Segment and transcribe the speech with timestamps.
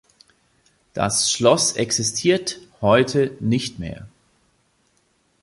[0.95, 4.07] Das Schloss existiert heute nicht mehr.